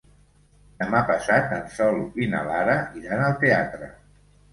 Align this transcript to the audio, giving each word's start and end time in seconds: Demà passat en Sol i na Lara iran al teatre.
Demà 0.77 1.01
passat 1.09 1.53
en 1.57 1.67
Sol 1.73 1.99
i 2.23 2.29
na 2.31 2.39
Lara 2.47 2.79
iran 3.03 3.23
al 3.27 3.37
teatre. 3.45 3.91